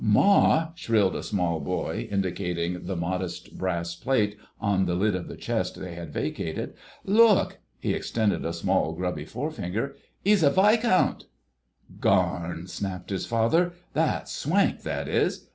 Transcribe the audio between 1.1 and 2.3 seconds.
a small boy,